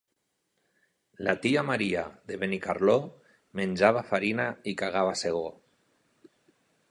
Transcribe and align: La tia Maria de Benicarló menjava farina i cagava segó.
La 1.27 1.35
tia 1.43 1.63
Maria 1.67 2.05
de 2.31 2.39
Benicarló 2.45 2.97
menjava 3.61 4.03
farina 4.13 4.49
i 4.71 4.75
cagava 4.83 5.15
segó. 5.25 5.45